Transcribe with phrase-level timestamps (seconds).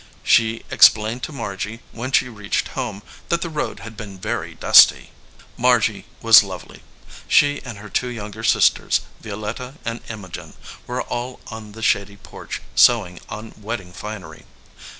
[0.23, 5.11] She explained to Margy, when she reached home, that the road had been very dusty.
[5.57, 6.81] Margy was lovely.
[7.27, 10.55] She and her two younger sisters, Violetta and Imogen,
[10.87, 14.45] were all on the shady porch sewing on wedding finery.